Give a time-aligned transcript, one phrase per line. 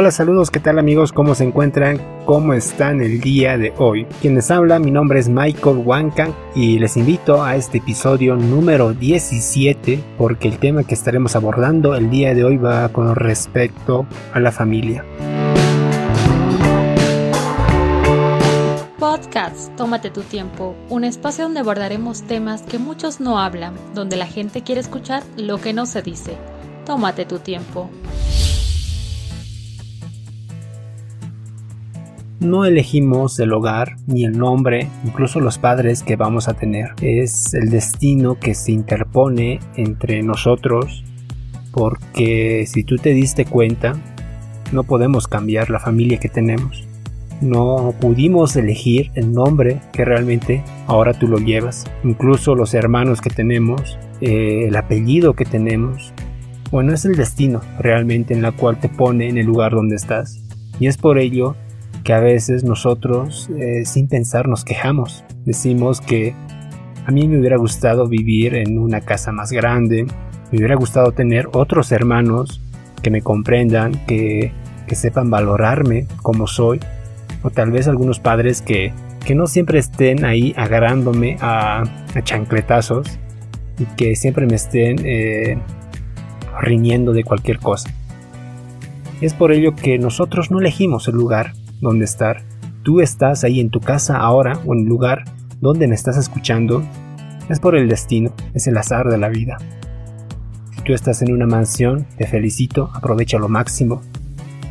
[0.00, 1.12] Hola, saludos, ¿qué tal amigos?
[1.12, 2.00] ¿Cómo se encuentran?
[2.24, 4.06] ¿Cómo están el día de hoy?
[4.22, 8.94] Quien les habla, mi nombre es Michael Wankan y les invito a este episodio número
[8.94, 14.40] 17 porque el tema que estaremos abordando el día de hoy va con respecto a
[14.40, 15.04] la familia.
[18.98, 24.26] Podcast Tómate tu tiempo, un espacio donde abordaremos temas que muchos no hablan, donde la
[24.26, 26.38] gente quiere escuchar lo que no se dice.
[26.86, 27.90] Tómate tu tiempo.
[32.40, 36.94] No elegimos el hogar, ni el nombre, incluso los padres que vamos a tener.
[37.02, 41.04] Es el destino que se interpone entre nosotros
[41.70, 43.92] porque si tú te diste cuenta,
[44.72, 46.88] no podemos cambiar la familia que tenemos.
[47.42, 51.84] No pudimos elegir el nombre que realmente ahora tú lo llevas.
[52.04, 56.14] Incluso los hermanos que tenemos, eh, el apellido que tenemos.
[56.70, 60.42] Bueno, es el destino realmente en la cual te pone en el lugar donde estás.
[60.78, 61.54] Y es por ello
[62.04, 65.24] que a veces nosotros eh, sin pensar nos quejamos.
[65.44, 66.34] Decimos que
[67.06, 70.04] a mí me hubiera gustado vivir en una casa más grande,
[70.50, 72.60] me hubiera gustado tener otros hermanos
[73.02, 74.52] que me comprendan, que,
[74.86, 76.80] que sepan valorarme como soy,
[77.42, 78.92] o tal vez algunos padres que,
[79.24, 83.06] que no siempre estén ahí agarrándome a, a chancletazos
[83.78, 85.58] y que siempre me estén eh,
[86.60, 87.90] riñendo de cualquier cosa.
[89.20, 92.42] Es por ello que nosotros no elegimos el lugar donde estar.
[92.82, 95.24] Tú estás ahí en tu casa ahora o en el lugar
[95.60, 96.82] donde me estás escuchando.
[97.48, 99.58] Es por el destino, es el azar de la vida.
[100.76, 104.02] Si tú estás en una mansión, te felicito, aprovecha lo máximo.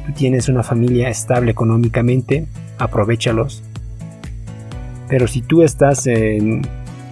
[0.06, 3.64] Tú tienes una familia estable económicamente, aprovechalos.
[5.08, 6.62] Pero si tú estás en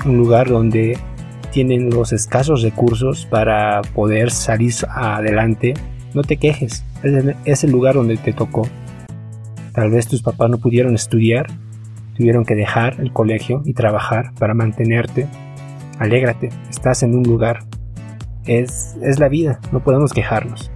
[0.06, 0.98] un lugar donde
[1.52, 5.74] tienen los escasos recursos para poder salir adelante,
[6.14, 6.84] no te quejes.
[7.46, 8.68] Es el lugar donde te tocó.
[9.78, 11.46] Tal vez tus papás no pudieron estudiar,
[12.16, 15.28] tuvieron que dejar el colegio y trabajar para mantenerte.
[16.00, 17.60] Alégrate, estás en un lugar.
[18.48, 20.72] Es, es la vida, no podemos quejarnos.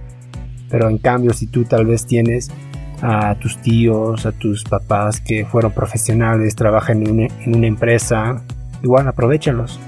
[0.70, 2.52] Pero en cambio, si tú tal vez tienes
[3.00, 8.44] a tus tíos, a tus papás que fueron profesionales, trabajan en una, en una empresa,
[8.84, 9.80] igual aprovechalos.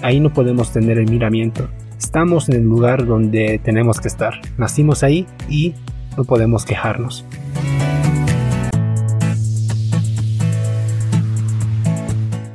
[0.00, 1.68] Ahí no podemos tener el miramiento.
[1.98, 4.40] Estamos en el lugar donde tenemos que estar.
[4.56, 5.74] Nacimos ahí y
[6.16, 7.26] no podemos quejarnos.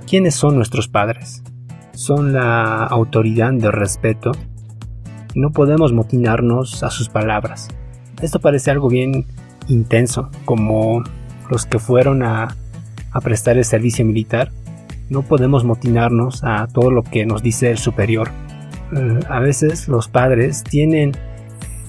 [0.08, 1.44] ¿Quiénes son nuestros padres?
[1.94, 4.32] Son la autoridad de respeto
[5.38, 7.68] no podemos motinarnos a sus palabras.
[8.24, 9.26] Esto parece algo bien
[9.68, 11.04] intenso, como
[11.52, 12.56] los que fueron a,
[13.24, 14.52] prestar el servicio militar.
[15.10, 18.30] No podemos motinarnos a todo lo que nos dice el superior.
[18.92, 21.14] Uh, a veces los padres tienen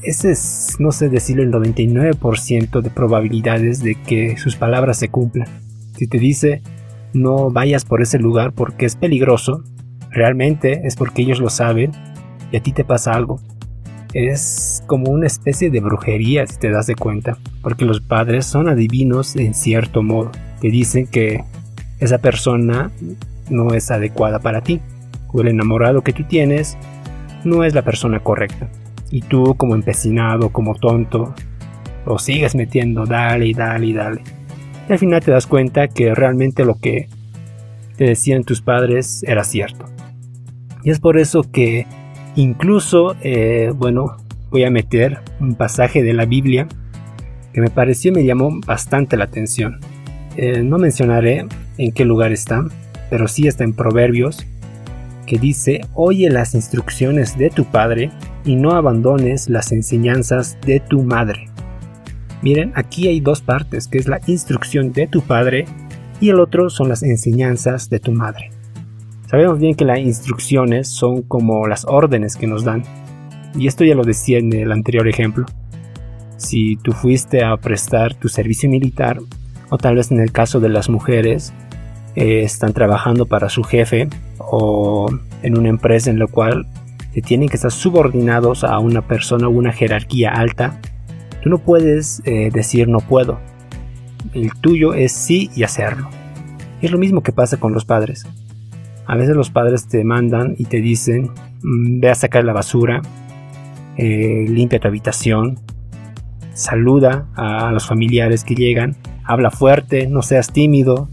[0.02, 5.48] ese es, no sé decirlo, el 99% de probabilidades de que sus palabras se cumplan.
[5.96, 6.62] Si te dice
[7.12, 9.64] no vayas por ese lugar porque es peligroso,
[10.10, 11.92] realmente es porque ellos lo saben
[12.50, 13.40] y a ti te pasa algo.
[14.14, 18.68] Es como una especie de brujería si te das de cuenta, porque los padres son
[18.68, 20.30] adivinos en cierto modo.
[20.60, 21.44] Te dicen que
[21.98, 22.90] esa persona
[23.50, 24.80] no es adecuada para ti,
[25.28, 26.78] o el enamorado que tú tienes
[27.44, 28.68] no es la persona correcta.
[29.10, 31.34] Y tú como empecinado, como tonto,
[32.06, 34.37] lo sigues metiendo, dale y dale y dale
[34.88, 37.08] y al final te das cuenta que realmente lo que
[37.96, 39.86] te decían tus padres era cierto.
[40.82, 41.86] Y es por eso que
[42.36, 44.16] incluso, eh, bueno,
[44.50, 46.66] voy a meter un pasaje de la Biblia
[47.52, 49.80] que me pareció y me llamó bastante la atención.
[50.36, 52.64] Eh, no mencionaré en qué lugar está,
[53.10, 54.46] pero sí está en Proverbios,
[55.26, 58.10] que dice, oye las instrucciones de tu padre
[58.44, 61.47] y no abandones las enseñanzas de tu madre.
[62.42, 65.66] Miren, aquí hay dos partes, que es la instrucción de tu padre
[66.20, 68.50] y el otro son las enseñanzas de tu madre.
[69.26, 72.82] Sabemos bien que las instrucciones son como las órdenes que nos dan.
[73.54, 75.46] Y esto ya lo decía en el anterior ejemplo.
[76.36, 79.18] Si tú fuiste a prestar tu servicio militar,
[79.70, 81.52] o tal vez en el caso de las mujeres,
[82.14, 84.08] eh, están trabajando para su jefe
[84.38, 85.10] o
[85.42, 86.66] en una empresa en la cual
[87.12, 90.80] se tienen que estar subordinados a una persona o una jerarquía alta,
[91.42, 93.38] Tú no puedes eh, decir no puedo.
[94.34, 96.08] El tuyo es sí y hacerlo.
[96.80, 98.26] es lo mismo que pasa con los padres.
[99.06, 101.30] A veces los padres te mandan y te dicen,
[101.62, 103.02] mm, ve a sacar la basura,
[103.96, 105.58] eh, limpia tu habitación,
[106.52, 111.08] saluda a los familiares que llegan, habla fuerte, no seas tímido.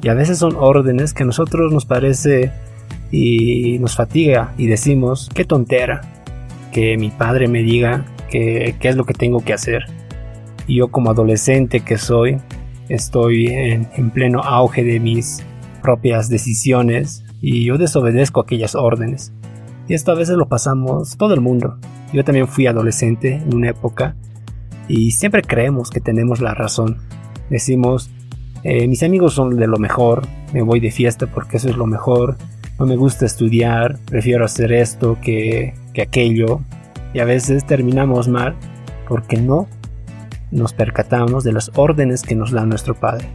[0.00, 2.52] Y a veces son órdenes que a nosotros nos parece
[3.10, 6.02] y nos fatiga y decimos, qué tontera,
[6.72, 9.84] que mi padre me diga qué, es lo que tengo que hacer.
[10.66, 12.38] Y yo como adolescente que soy,
[12.88, 15.44] estoy en, en pleno auge de mis
[15.82, 19.32] propias decisiones y yo desobedezco aquellas órdenes.
[19.88, 21.78] Y esto a veces lo pasamos todo el mundo.
[22.12, 24.16] Yo también fui adolescente en una época
[24.88, 26.98] y siempre creemos que tenemos la razón.
[27.50, 28.10] Decimos,
[28.64, 31.86] eh, mis amigos son de lo mejor, me voy de fiesta porque eso es lo
[31.86, 32.36] mejor,
[32.78, 36.60] no me gusta estudiar, prefiero hacer esto que, que aquello.
[37.12, 38.56] Y a veces terminamos mal
[39.08, 39.68] porque no
[40.50, 43.28] nos percatamos de las órdenes que nos da nuestro Padre.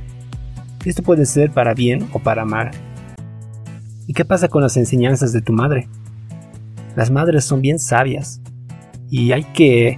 [0.85, 2.71] Esto puede ser para bien o para mal.
[4.05, 5.87] ¿Y qué pasa con las enseñanzas de tu madre?
[6.95, 8.41] Las madres son bien sabias
[9.09, 9.97] y hay que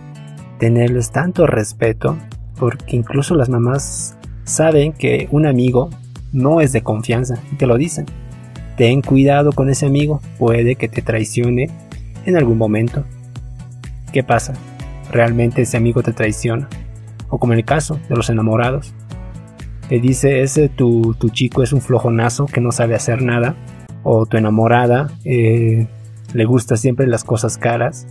[0.59, 2.17] tenerles tanto respeto
[2.57, 5.89] porque incluso las mamás saben que un amigo
[6.31, 8.05] no es de confianza y te lo dicen.
[8.77, 11.69] Ten cuidado con ese amigo, puede que te traicione
[12.25, 13.05] en algún momento.
[14.15, 14.53] ¿Qué pasa?
[15.11, 16.69] ¿Realmente ese amigo te traiciona?
[17.27, 18.93] O como en el caso de los enamorados.
[19.89, 23.57] Te dice ese tu, tu chico es un flojonazo que no sabe hacer nada.
[24.03, 25.87] O tu enamorada eh,
[26.33, 28.07] le gusta siempre las cosas caras,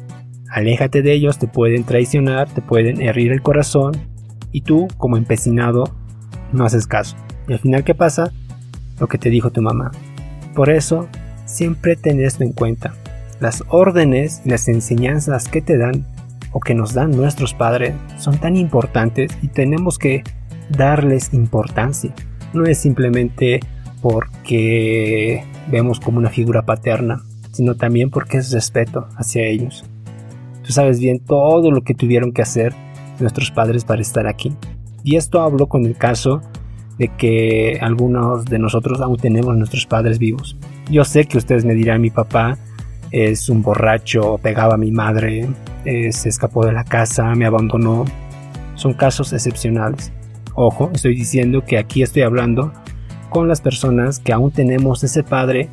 [0.51, 3.93] aléjate de ellos, te pueden traicionar, te pueden herir el corazón
[4.53, 5.85] y tú, como empecinado,
[6.53, 7.17] no haces caso.
[7.49, 8.31] Y al final, ¿qué pasa?
[9.01, 9.91] Lo que te dijo tu mamá.
[10.55, 11.09] Por eso,
[11.47, 12.93] siempre ten esto en cuenta.
[13.45, 16.07] Las órdenes y las enseñanzas que te dan
[16.53, 20.25] o que nos dan nuestros padres son tan importantes y tenemos que
[20.71, 22.15] darles importancia.
[22.55, 23.61] No es simplemente
[24.01, 27.21] porque vemos como una figura paterna
[27.53, 29.85] sino también porque es respeto hacia ellos.
[30.65, 32.73] Tú sabes bien todo lo que tuvieron que hacer
[33.21, 34.57] nuestros padres para estar aquí.
[35.03, 36.41] Y esto hablo con el caso
[36.97, 40.57] de que algunos de nosotros aún tenemos nuestros padres vivos.
[40.91, 42.57] Yo sé que ustedes me dirán, mi papá
[43.15, 45.49] es un borracho, pegaba a mi madre,
[45.85, 48.05] eh, se escapó de la casa, me abandonó.
[48.75, 50.13] Son casos excepcionales.
[50.57, 52.73] Ojo, estoy diciendo que aquí estoy hablando
[53.31, 55.69] con las personas que aún tenemos ese padre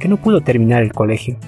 [0.00, 1.38] que no pudo terminar el colegio.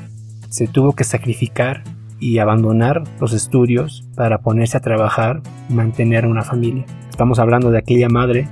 [0.49, 1.85] Se tuvo que sacrificar
[2.19, 6.87] y abandonar los estudios para ponerse a trabajar y mantener una familia.
[7.11, 8.49] Estamos hablando de aquella madre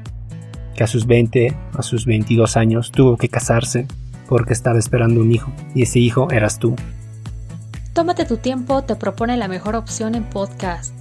[0.77, 3.87] que a sus 20, a sus 22 años tuvo que casarse
[4.29, 6.75] porque estaba esperando un hijo y ese hijo eras tú.
[7.93, 10.95] Tómate tu tiempo, te propone la mejor opción en podcast.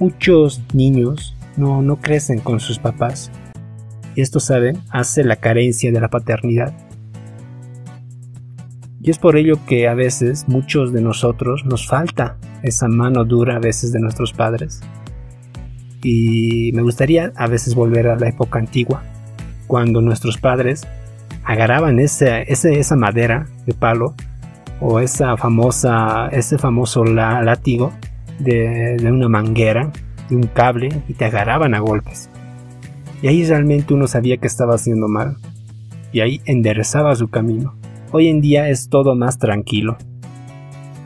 [0.00, 3.30] Muchos niños no, no crecen con sus papás.
[4.14, 6.72] Y esto, saben, hace la carencia de la paternidad.
[9.02, 13.56] Y es por ello que a veces muchos de nosotros nos falta esa mano dura
[13.56, 14.80] a veces de nuestros padres.
[16.04, 19.02] Y me gustaría a veces volver a la época antigua,
[19.66, 20.86] cuando nuestros padres
[21.44, 24.14] agarraban ese, esa madera de palo
[24.80, 27.92] o esa famosa, ese famoso látigo
[28.38, 29.90] de, de una manguera
[30.28, 32.28] de un cable y te agarraban a golpes.
[33.22, 35.36] Y ahí realmente uno sabía que estaba haciendo mal.
[36.12, 37.74] Y ahí enderezaba su camino.
[38.12, 39.96] Hoy en día es todo más tranquilo.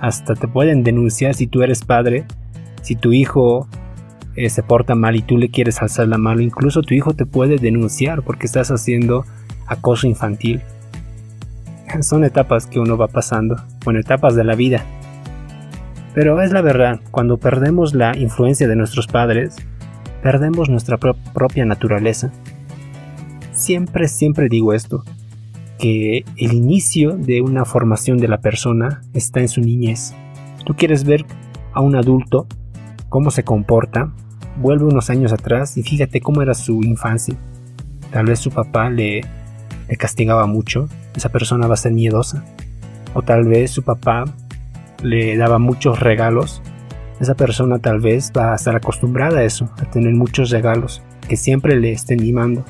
[0.00, 2.26] Hasta te pueden denunciar si tú eres padre,
[2.83, 3.69] si tu hijo
[4.38, 7.26] eh, se porta mal y tú le quieres alzar la mano, incluso tu hijo te
[7.26, 9.25] puede denunciar porque estás haciendo
[9.66, 10.62] acoso infantil.
[12.02, 14.85] Son etapas que uno va pasando, bueno, etapas de la vida.
[16.14, 19.57] Pero es la verdad, cuando perdemos la influencia de nuestros padres,
[20.23, 22.30] perdemos nuestra propia naturaleza.
[23.50, 25.02] Siempre, siempre digo esto,
[25.80, 30.14] que el inicio de una formación de la persona está en su niñez.
[30.64, 31.25] Tú quieres ver
[31.73, 32.47] a un adulto
[33.09, 34.12] cómo se comporta,
[34.61, 37.37] vuelve unos años atrás y fíjate cómo era su infancia.
[38.12, 39.23] Tal vez su papá le,
[39.99, 42.45] castigaba mucho, esa persona va a ser miedosa.
[43.15, 44.25] O tal vez su papá
[45.03, 46.62] le daba muchos regalos,
[47.21, 51.37] esa persona tal vez va a estar acostumbrada a eso, a tener muchos regalos, que
[51.37, 52.65] siempre le estén mimando.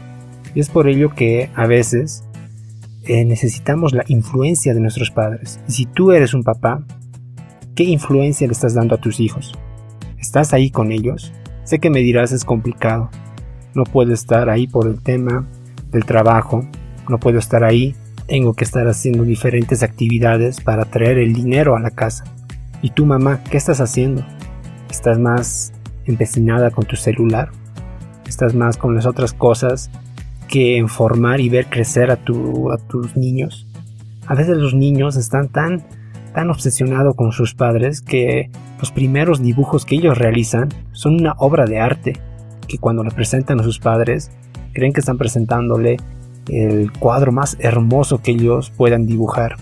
[0.54, 2.24] Y es por ello que a veces
[3.04, 5.60] eh, necesitamos la influencia de nuestros padres.
[5.68, 6.82] Y si tú eres un papá,
[7.74, 9.52] ¿qué influencia le estás dando a tus hijos?
[10.18, 11.32] ¿Estás ahí con ellos?
[11.68, 13.10] Sé que me dirás es complicado.
[13.74, 15.46] No puedo estar ahí por el tema
[15.90, 16.66] del trabajo.
[17.08, 17.94] No puedo estar ahí
[18.28, 22.24] tengo que estar haciendo diferentes actividades para traer el dinero a la casa.
[22.82, 24.22] ¿Y tú mamá, qué estás haciendo?
[24.90, 25.72] ¿Estás más
[26.04, 27.50] empecinada con tu celular?
[28.26, 29.90] ¿Estás más con las otras cosas
[30.46, 33.66] que en formar y ver crecer a, a tus niños?
[34.26, 35.82] A veces los niños están tan,
[36.38, 41.64] tan obsesionados con sus padres que los primeros dibujos que ellos realizan son una obra
[41.64, 42.12] de arte
[42.68, 44.30] que cuando le presentan a sus padres
[44.72, 45.96] creen que están presentándole
[46.46, 49.56] el cuadro más hermoso que ellos puedan dibujar.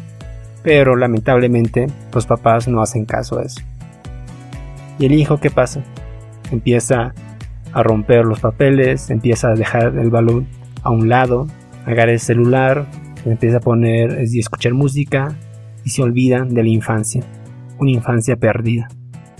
[0.62, 3.62] Pero lamentablemente los papás no hacen caso a eso.
[4.98, 5.82] ¿Y el hijo qué pasa?
[6.52, 7.14] Empieza
[7.72, 10.46] a romper los papeles, empieza a dejar el balón
[10.82, 11.46] a un lado,
[11.86, 12.84] agarra el celular,
[13.24, 15.34] empieza a poner y escuchar música
[15.86, 17.22] y se olvida de la infancia,
[17.78, 18.88] una infancia perdida.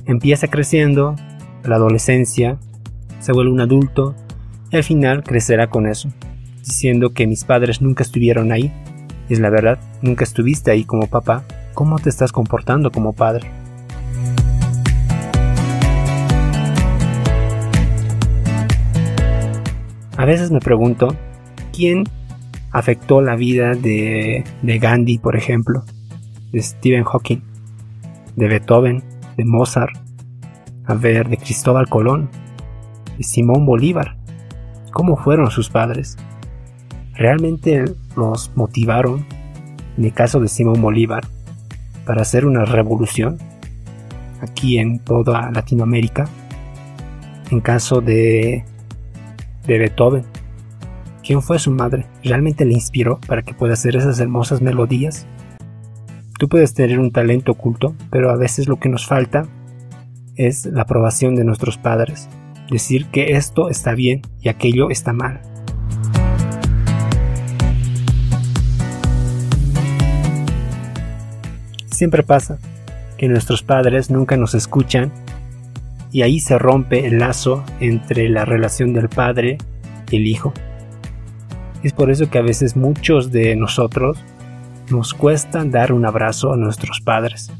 [0.06, 1.16] Empieza creciendo,
[1.64, 2.56] la adolescencia,
[3.18, 4.14] se vuelve un adulto
[4.70, 6.08] y al final crecerá con eso,
[6.64, 8.72] diciendo que mis padres nunca estuvieron ahí.
[9.28, 11.42] Y es la verdad, nunca estuviste ahí como papá.
[11.74, 13.50] ¿Cómo te estás comportando como padre?
[20.16, 21.08] A veces me pregunto,
[21.72, 22.04] ¿quién
[22.70, 25.84] afectó la vida de, de Gandhi, por ejemplo,
[26.56, 27.42] de Stephen Hawking,
[28.34, 29.04] de Beethoven,
[29.36, 29.94] de Mozart,
[30.86, 32.30] a ver, de Cristóbal Colón,
[33.18, 34.16] de Simón Bolívar?
[34.90, 36.16] ¿Cómo fueron sus padres?
[37.12, 37.84] ¿Realmente
[38.16, 39.26] los motivaron,
[39.98, 41.26] en el caso de Simón Bolívar,
[42.06, 43.36] para hacer una revolución
[44.40, 46.24] aquí en toda Latinoamérica?
[47.50, 48.64] En caso de
[49.66, 50.24] de Beethoven.
[51.22, 52.06] ¿Quién fue su madre?
[52.24, 55.26] ¿Realmente le inspiró para que pueda hacer esas hermosas melodías?
[56.38, 59.46] Tú puedes tener un talento oculto, pero a veces lo que nos falta
[60.34, 62.28] es la aprobación de nuestros padres.
[62.70, 65.40] Decir que esto está bien y aquello está mal.
[71.86, 72.58] Siempre pasa
[73.16, 75.10] que nuestros padres nunca nos escuchan
[76.12, 79.56] y ahí se rompe el lazo entre la relación del padre
[80.10, 80.52] y el hijo.
[81.82, 84.18] Es por eso que a veces muchos de nosotros
[84.90, 87.50] nos cuesta dar un abrazo a nuestros padres.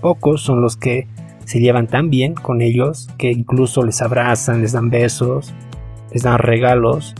[0.00, 1.08] Pocos son los que
[1.44, 5.52] se llevan tan bien con ellos que incluso les abrazan, les dan besos,
[6.12, 7.14] les dan regalos.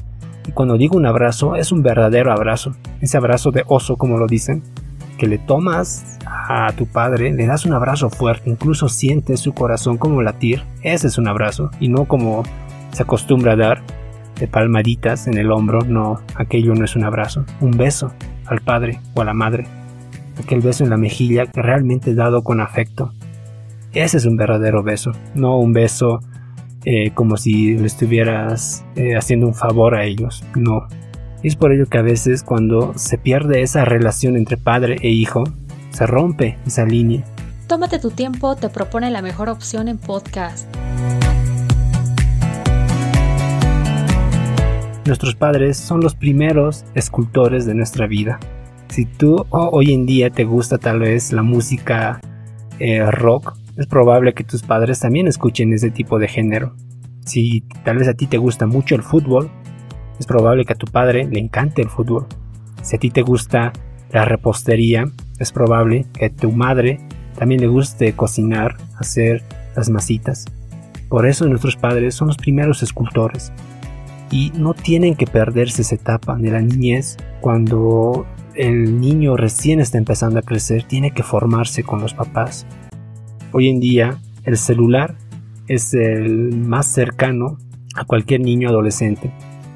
[0.47, 4.27] Y cuando digo un abrazo, es un verdadero abrazo, ese abrazo de oso como lo
[4.27, 4.63] dicen,
[5.19, 9.99] que le tomas a tu padre, le das un abrazo fuerte, incluso sientes su corazón
[9.99, 12.43] como latir, ese es un abrazo, y no como
[12.93, 13.83] se acostumbra a dar
[14.41, 18.13] de palmaditas en el hombro, no, aquello no es un abrazo, un beso
[18.47, 19.67] al padre o a la madre,
[20.43, 23.13] aquel beso en la mejilla que realmente dado con afecto,
[23.93, 26.21] ese es un verdadero beso, no un beso
[26.85, 30.87] eh, como si le estuvieras eh, haciendo un favor a ellos, no.
[31.43, 35.45] Es por ello que a veces cuando se pierde esa relación entre padre e hijo,
[35.91, 37.25] se rompe esa línea.
[37.67, 40.67] Tómate tu tiempo, te propone la mejor opción en podcast.
[45.05, 48.39] Nuestros padres son los primeros escultores de nuestra vida.
[48.89, 52.21] Si tú hoy en día te gusta tal vez la música
[52.79, 56.77] eh, rock, es probable que tus padres también escuchen ese tipo de género.
[57.25, 59.51] Si tal vez a ti te gusta mucho el fútbol,
[60.21, 62.27] es probable que a tu padre le encante el fútbol.
[62.83, 63.73] Si a ti te gusta
[64.13, 67.01] la repostería, es probable que a tu madre
[67.37, 69.43] también le guste cocinar, hacer
[69.75, 70.45] las masitas.
[71.09, 73.53] Por eso nuestros padres son los primeros escultores.
[74.33, 79.99] Y no tienen que perderse esa etapa de la niñez cuando el niño recién está
[79.99, 82.67] empezando a crecer, tiene que formarse con los papás.
[83.53, 85.17] Hoy en día el celular
[85.69, 87.59] es el más cercano
[87.95, 89.31] a cualquier niño adolescente.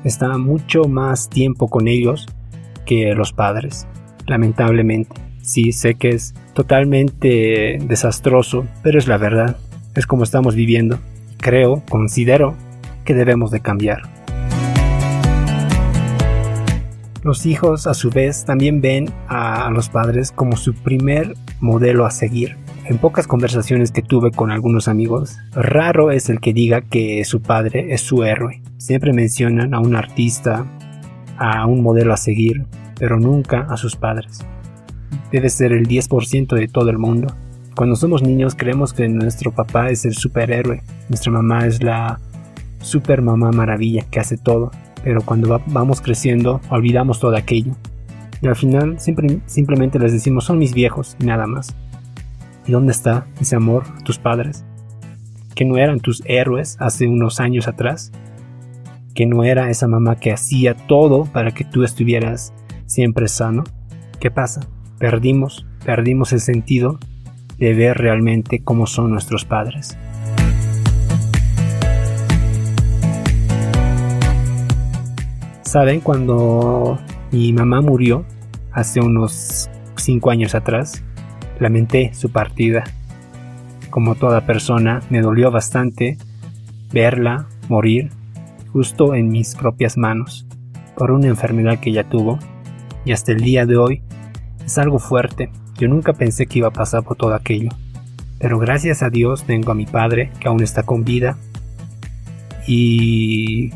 [0.05, 2.27] Está mucho más tiempo con ellos
[2.87, 3.87] que los padres,
[4.27, 5.15] lamentablemente.
[5.43, 9.59] Sí, sé que es totalmente desastroso, pero es la verdad.
[9.95, 10.99] Es como estamos viviendo.
[11.37, 12.55] Creo, considero
[13.05, 14.16] que debemos de cambiar.
[17.27, 22.13] Los hijos a su vez también ven a, los padres como su primer modelo a
[22.13, 22.55] seguir.
[22.85, 27.43] En pocas conversaciones que tuve con algunos amigos, raro es el que diga que su
[27.43, 28.63] padre es su héroe.
[28.79, 30.67] Siempre mencionan a un artista,
[31.37, 32.65] a un modelo a seguir,
[32.97, 34.47] pero nunca a sus padres
[35.33, 37.35] debe ser el 10% de todo el mundo.
[37.75, 42.21] Cuando somos niños creemos que nuestro papá es el superhéroe, nuestra mamá es la
[42.81, 44.71] super mamá maravilla que hace todo,
[45.07, 47.77] pero cuando vamos creciendo olvidamos todo aquello.
[48.43, 51.77] Y al final siempre, simplemente les decimos son mis viejos y nada más.
[52.67, 54.65] ¿Y dónde está ese amor a tus padres?
[55.55, 58.11] ¿Que no eran tus héroes hace unos años atrás?
[59.15, 62.53] ¿Que no era esa mamá que hacía todo para que tú estuvieras
[62.87, 63.63] siempre sano?
[64.19, 64.63] ¿Qué pasa?
[64.99, 66.99] perdimos, perdimos el sentido
[67.59, 69.97] de ver realmente cómo son nuestros padres.
[75.77, 76.99] Saben, cuando
[77.33, 78.25] mi mamá murió
[78.73, 81.05] hace unos 5 años atrás,
[81.61, 82.83] lamenté su partida.
[83.91, 86.17] Como toda persona, me dolió bastante
[86.95, 88.11] verla morir
[88.73, 90.47] justo en mis propias manos
[90.97, 92.39] por una enfermedad que ella tuvo
[93.05, 94.03] y hasta el día de hoy
[94.65, 97.69] es algo fuerte, Yo nunca pensé que iba a pasar por todo aquello.
[98.39, 101.37] Pero gracias a Dios tengo a mi padre que aún está con vida
[102.67, 103.73] y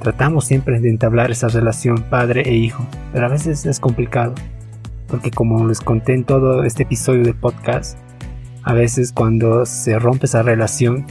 [0.00, 4.34] tratamos siempre de entablar esa relación padre e hijo, pero a veces es complicado,
[5.06, 7.98] porque como les conté en todo este episodio del podcast,
[8.62, 11.06] a veces cuando se rompe esa relación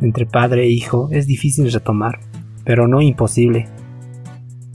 [0.00, 2.20] entre padre e hijo es difícil retomar,
[2.64, 3.66] pero no imposible.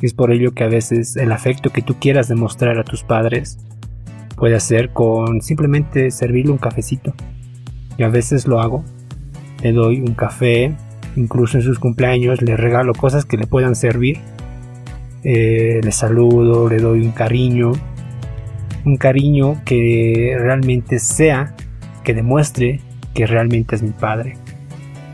[0.01, 3.58] Es por ello que a veces el afecto que tú quieras demostrar a tus padres
[4.36, 7.13] puede ser con simplemente servirle un cafecito.
[7.98, 8.84] Y a veces lo hago.
[9.62, 10.75] Le doy un café,
[11.15, 14.20] incluso en sus cumpleaños le regalo cosas que le puedan servir.
[15.24, 17.72] Eh, le saludo, le doy un cariño.
[18.86, 21.55] Un cariño que realmente sea,
[22.03, 22.82] que demuestre
[23.13, 24.36] que realmente es mi padre.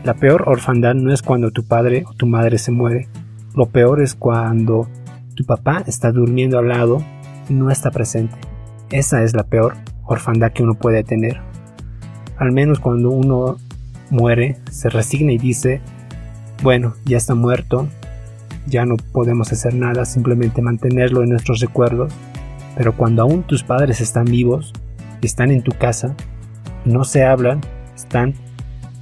[0.04, 3.08] La peor orfandad no es cuando tu padre o tu madre se muere.
[3.54, 4.88] Lo peor es cuando
[5.34, 7.04] tu papá está durmiendo al lado
[7.48, 8.36] y no está presente.
[8.90, 9.74] Esa es la peor
[10.06, 11.40] orfandad que uno puede tener.
[12.38, 13.58] Al menos cuando uno
[14.10, 15.80] muere, se resigna y dice,
[16.62, 17.88] bueno, ya está muerto,
[18.66, 22.12] ya no podemos hacer nada, simplemente mantenerlo en nuestros recuerdos.
[22.76, 24.72] Pero cuando aún tus padres están vivos,
[25.22, 26.14] están en tu casa,
[26.84, 27.60] no se hablan,
[27.94, 28.34] están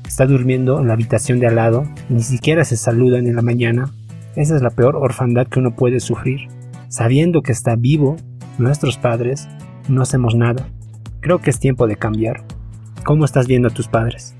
[0.06, 3.92] está durmiendo en la habitación de al lado ni siquiera se saludan en la mañana,
[4.36, 6.48] esa es la peor orfandad que uno puede sufrir.
[6.88, 8.16] Sabiendo que está vivo
[8.56, 9.48] nuestros padres,
[9.88, 10.66] no hacemos nada.
[11.20, 12.44] Creo que es tiempo de cambiar.
[13.04, 14.37] ¿Cómo estás viendo a tus padres?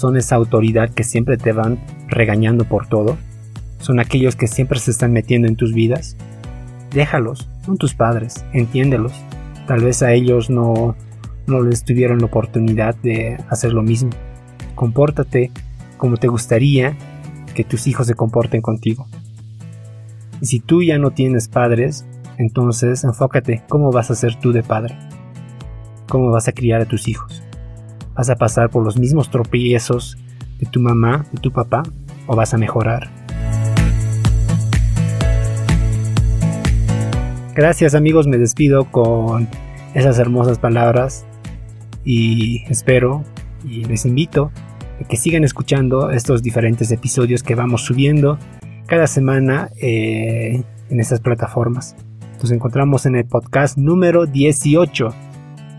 [0.00, 1.78] ¿Son esa autoridad que siempre te van
[2.08, 3.18] regañando por todo?
[3.78, 6.16] ¿Son aquellos que siempre se están metiendo en tus vidas?
[6.90, 9.12] Déjalos, son tus padres, entiéndelos.
[9.66, 10.96] Tal vez a ellos no,
[11.46, 14.10] no les tuvieron la oportunidad de hacer lo mismo
[14.80, 15.50] compórtate
[15.98, 16.96] como te gustaría
[17.54, 19.06] que tus hijos se comporten contigo.
[20.40, 22.06] Y si tú ya no tienes padres,
[22.38, 24.96] entonces enfócate cómo vas a ser tú de padre.
[26.08, 27.42] Cómo vas a criar a tus hijos.
[28.20, 30.18] ¿Vas a pasar por los mismos tropiezos
[30.58, 31.84] de tu mamá, de tu papá,
[32.26, 33.08] o vas a mejorar?
[37.54, 39.48] Gracias amigos, me despido con
[39.94, 41.24] esas hermosas palabras
[42.04, 43.24] y espero
[43.64, 44.52] y les invito
[45.08, 48.38] que sigan escuchando estos diferentes episodios que vamos subiendo
[48.84, 51.96] cada semana eh, en estas plataformas.
[52.38, 55.08] Nos encontramos en el podcast número 18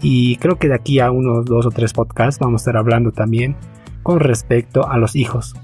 [0.01, 3.11] y creo que de aquí a unos dos o tres podcasts vamos a estar hablando
[3.11, 3.55] también
[4.03, 5.55] con respecto a los hijos,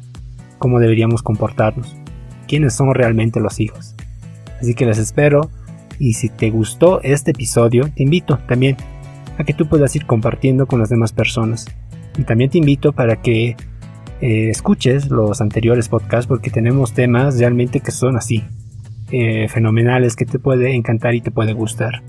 [0.59, 1.95] cómo deberíamos comportarnos,
[2.47, 3.95] quiénes son realmente los hijos.
[4.61, 5.49] Así que les espero
[5.99, 8.77] y si te gustó este episodio, te invito también
[9.37, 11.65] a que tú puedas ir compartiendo con las demás personas.
[12.17, 13.55] Y también te invito para que
[14.21, 18.43] eh, escuches los anteriores podcasts porque tenemos temas realmente que son así,
[19.11, 22.01] eh, fenomenales, que te puede encantar y te puede gustar.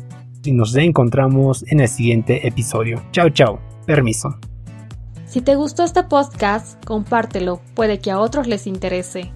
[0.48, 3.02] Y nos encontramos en el siguiente episodio.
[3.12, 3.60] Chao, chao.
[3.84, 4.30] Permiso.
[5.26, 9.30] Si te gustó este podcast, compártelo, puede que a otros les interese.